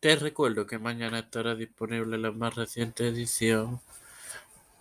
Te 0.00 0.16
recuerdo 0.16 0.66
que 0.66 0.78
mañana 0.78 1.18
estará 1.18 1.54
disponible 1.54 2.16
la 2.16 2.32
más 2.32 2.54
reciente 2.54 3.06
edición 3.06 3.82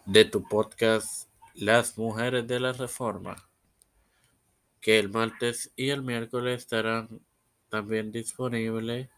de 0.06 0.24
tu 0.24 0.48
podcast 0.48 1.28
Las 1.56 1.98
Mujeres 1.98 2.48
de 2.48 2.62
la 2.62 2.72
Reforma, 2.72 3.36
que 4.80 4.98
el 4.98 5.10
martes 5.10 5.74
y 5.76 5.90
el 5.90 6.04
miércoles 6.04 6.62
estarán 6.62 7.20
también 7.68 8.14
disponibles 8.14 9.10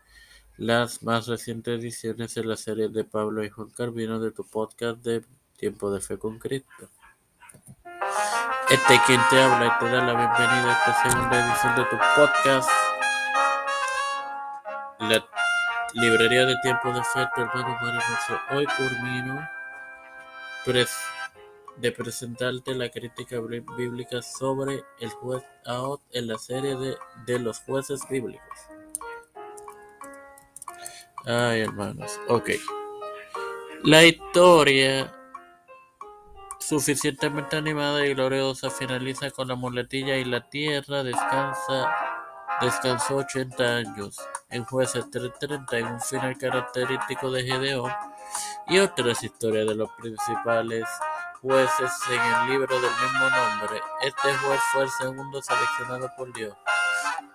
las 0.58 1.04
más 1.04 1.28
recientes 1.28 1.80
ediciones 1.80 2.34
de 2.34 2.46
la 2.46 2.58
serie 2.58 2.90
de 2.90 3.04
Pablo 3.04 3.44
y 3.44 3.52
Juan 3.52 3.70
Carvino 3.70 4.20
de 4.20 4.32
tu 4.32 4.44
podcast 4.44 5.04
de 5.04 5.24
Tiempo 5.56 5.92
de 5.92 6.02
Fe 6.02 6.18
con 6.18 6.40
Cristo. 6.40 6.90
Este 8.72 9.00
quien 9.06 9.22
te 9.30 9.40
habla 9.40 9.68
y 9.68 9.80
te 9.80 9.86
da 9.86 10.04
la 10.04 10.16
bienvenida 10.16 10.74
a 10.74 10.80
esta 10.80 11.10
segunda 11.12 11.48
edición 11.48 11.76
de 11.76 11.86
tu 11.86 11.98
podcast. 12.16 12.70
La 15.00 15.41
Librería 15.94 16.46
de 16.46 16.56
Tiempo 16.62 16.94
de 16.94 17.04
Fe, 17.04 17.28
tu 17.36 17.42
hermano 17.42 17.78
Mario 17.82 18.02
Hoy 18.52 18.66
culmino 18.78 19.50
de 21.78 21.92
presentarte 21.92 22.74
la 22.76 22.90
crítica 22.90 23.40
bíblica 23.40 24.22
sobre 24.22 24.84
el 25.00 25.10
juez 25.10 25.44
Aot 25.66 26.02
en 26.12 26.28
la 26.28 26.38
serie 26.38 26.76
de, 26.76 26.96
de 27.26 27.40
los 27.40 27.60
jueces 27.60 28.02
bíblicos. 28.10 28.58
Ay, 31.26 31.62
hermanos. 31.62 32.20
Ok. 32.28 32.52
La 33.84 34.04
historia 34.04 35.12
suficientemente 36.60 37.58
animada 37.58 38.06
y 38.06 38.14
gloriosa 38.14 38.70
finaliza 38.70 39.32
con 39.32 39.48
la 39.48 39.56
muletilla 39.56 40.18
y 40.18 40.24
la 40.24 40.50
tierra 40.50 41.04
descansa 41.04 41.92
descansó 42.62 43.18
80 43.18 43.64
años 43.64 44.18
en 44.50 44.64
Jueces 44.64 45.06
3.30 45.10 45.94
un 45.94 46.02
final 46.02 46.38
característico 46.38 47.32
de 47.32 47.44
Gedeón 47.44 47.92
y 48.68 48.80
otras 48.80 49.24
historias 49.24 49.68
de 49.68 49.76
los 49.76 49.90
principales 50.00 50.86
jueces 51.42 51.92
en 52.10 52.22
el 52.22 52.50
libro 52.52 52.80
del 52.80 52.92
mismo 52.92 53.30
nombre. 53.30 53.82
Este 54.02 54.34
juez 54.38 54.60
fue 54.72 54.84
el 54.84 54.90
segundo 54.90 55.42
seleccionado 55.42 56.10
por 56.16 56.32
Dios. 56.34 56.56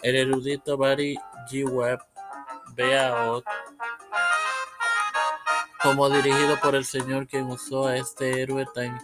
El 0.02 0.16
erudito 0.16 0.76
Barry 0.76 1.18
G. 1.50 1.68
Webb 1.68 2.00
Beaot 2.74 3.44
como 5.82 6.08
dirigido 6.08 6.58
por 6.60 6.74
el 6.74 6.84
Señor 6.84 7.26
quien 7.26 7.46
usó 7.46 7.86
a 7.86 7.96
este 7.96 8.42
héroe 8.42 8.66
tan 8.74 8.98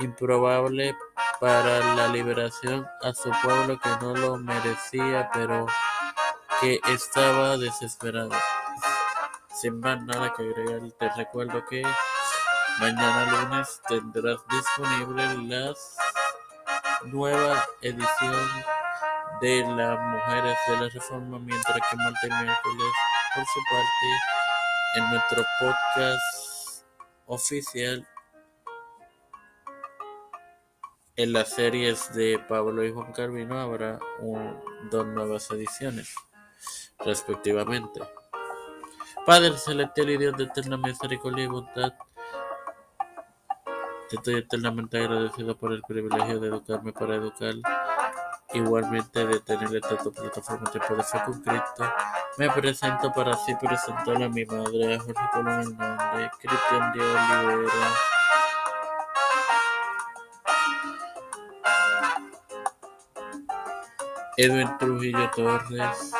improbable 0.00 0.94
para 1.40 1.94
la 1.94 2.08
liberación 2.08 2.86
a 3.02 3.14
su 3.14 3.30
pueblo 3.42 3.78
que 3.80 3.88
no 4.02 4.14
lo 4.14 4.36
merecía, 4.36 5.30
pero 5.32 5.66
que 6.60 6.78
estaba 6.88 7.56
desesperado. 7.56 8.32
Sin 9.60 9.80
más 9.80 10.02
nada 10.02 10.32
que 10.34 10.42
agregar, 10.42 10.80
te 10.98 11.08
recuerdo 11.16 11.64
que 11.64 11.82
mañana 12.78 13.48
lunes 13.48 13.80
tendrás 13.88 14.40
disponible 14.48 15.24
la 15.48 15.74
nueva 17.04 17.64
edición 17.80 18.48
de 19.40 19.60
las 19.76 19.98
mujeres 19.98 20.58
de 20.68 20.76
la 20.76 20.88
reforma, 20.90 21.38
mientras 21.38 21.78
que 21.90 21.96
martes 21.96 22.22
y 22.22 22.28
miércoles, 22.28 22.92
por 23.34 23.44
su 23.46 23.60
parte, 23.70 24.96
en 24.96 25.10
nuestro 25.10 25.44
podcast 25.58 26.84
oficial 27.26 28.06
en 31.22 31.34
las 31.34 31.50
series 31.50 32.14
de 32.14 32.38
Pablo 32.48 32.82
y 32.82 32.92
Juan 32.92 33.12
Carvino 33.12 33.60
habrá 33.60 33.98
dos 34.90 35.06
nuevas 35.06 35.50
ediciones, 35.50 36.14
respectivamente. 36.98 38.00
Padre 39.26 39.56
celestial 39.58 40.10
y 40.10 40.16
Dios 40.16 40.36
de 40.38 40.44
eterna 40.44 40.78
misericordia 40.78 41.44
y 41.44 41.48
bondad, 41.48 41.92
te 44.08 44.16
estoy 44.16 44.36
eternamente 44.36 44.96
agradecido 44.96 45.58
por 45.58 45.72
el 45.72 45.82
privilegio 45.82 46.40
de 46.40 46.48
educarme 46.48 46.92
para 46.92 47.16
educar. 47.16 47.54
Igualmente 48.52 49.26
de 49.26 49.38
tener 49.40 49.76
esta 49.76 49.96
plataforma 49.96 50.70
Tiempo 50.72 50.96
de 50.96 51.04
Fe 51.04 51.18
con 51.24 51.40
Cristo, 51.40 51.84
me 52.36 52.50
presento 52.50 53.12
para 53.12 53.34
así 53.34 53.54
presentar 53.54 54.20
a 54.20 54.28
mi 54.28 54.44
madre, 54.44 54.94
a 54.94 54.98
Jorge 54.98 55.28
Colón 55.32 55.60
Hernández, 55.60 56.30
Cristian 56.40 56.92
de 56.92 57.00
Olivera, 57.00 58.09
Edwin 64.36 64.78
Trujillo 64.78 65.30
Torres, 65.30 66.12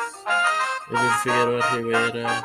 Edwin 0.89 1.11
Figueroa 1.23 1.69
Rivera, 1.75 2.43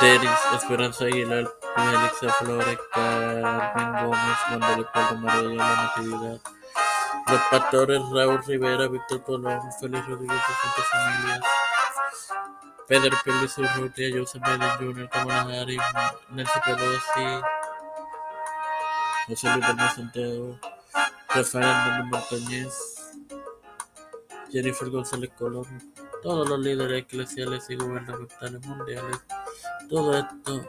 Deris 0.00 0.40
Esperanza 0.54 1.04
Aguilar, 1.06 1.48
Melissa 1.76 2.32
Flores, 2.38 2.78
Carmen 2.92 3.92
Gómez, 4.02 4.38
Manuel 4.50 4.76
Leopoldo 4.76 5.16
María 5.16 5.54
La 5.54 5.76
Natividad, 5.76 6.40
los 7.28 7.40
pastores 7.50 8.02
Raúl 8.12 8.44
Rivera, 8.46 8.88
Víctor 8.88 9.22
Colón, 9.22 9.60
Félix 9.80 10.06
Rodríguez 10.06 10.36
de 10.36 10.54
Santas 10.54 10.86
Familias, 10.90 11.40
Pedro 12.86 13.16
Pérez 13.24 13.58
Urrutia, 13.58 14.08
Joseph 14.12 14.42
Biden 14.42 14.70
Jr., 14.78 15.08
Kamala 15.08 15.60
Harris, 15.60 15.80
Nancy 16.30 16.60
Pelosi, 16.64 17.42
José 19.26 19.48
Luis 19.50 19.66
Bernal 19.66 19.90
Santiago, 19.90 20.60
Rafael 21.28 22.04
Montañez, 22.04 22.72
Jennifer 24.52 24.88
González 24.88 25.30
Colón, 25.36 25.66
todos 26.22 26.48
los 26.48 26.60
líderes 26.60 27.02
eclesiales 27.02 27.68
y 27.68 27.76
gubernamentales 27.76 28.64
mundiales. 28.64 29.18
Todo 29.88 30.16
esto 30.16 30.64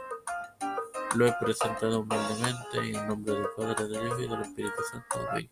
lo 1.15 1.27
he 1.27 1.33
presentado 1.33 1.99
humildemente 1.99 2.77
en 2.77 3.07
nombre 3.07 3.33
del 3.33 3.47
Padre 3.55 3.87
de 3.87 3.99
Dios 4.01 4.21
y 4.21 4.27
del 4.27 4.41
Espíritu 4.41 4.83
Santo. 4.91 5.27
Amén. 5.29 5.49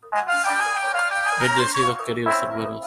Bendecidos 1.41 1.99
queridos 2.05 2.35
hermanos. 2.41 2.81